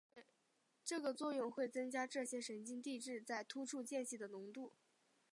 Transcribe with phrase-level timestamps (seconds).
[0.83, 4.73] 这个作用会增加这些神经递质在突触间隙的浓度。